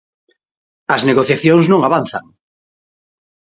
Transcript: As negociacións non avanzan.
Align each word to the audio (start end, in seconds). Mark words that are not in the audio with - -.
As 0.95 1.01
negociacións 1.09 1.65
non 1.71 1.81
avanzan. 1.83 2.25